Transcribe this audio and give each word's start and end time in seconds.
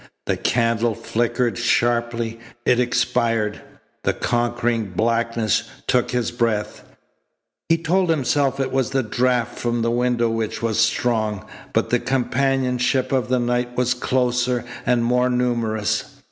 The 0.25 0.35
candle 0.35 0.95
flickered 0.95 1.59
sharply. 1.59 2.39
It 2.65 2.79
expired. 2.79 3.61
The 4.03 4.13
conquering 4.13 4.93
blackness 4.93 5.65
took 5.85 6.09
his 6.09 6.31
breath. 6.31 6.83
He 7.69 7.77
told 7.77 8.09
himself 8.09 8.59
it 8.59 8.71
was 8.71 8.89
the 8.89 9.03
draft 9.03 9.59
from 9.59 9.83
the 9.83 9.91
window 9.91 10.27
which 10.27 10.59
was 10.59 10.79
strong, 10.79 11.45
but 11.71 11.91
the 11.91 11.99
companionship 11.99 13.11
of 13.11 13.27
the 13.29 13.37
night 13.39 13.77
was 13.77 13.93
closer 13.93 14.65
and 14.87 15.03
more 15.05 15.29
numerous. 15.29 16.17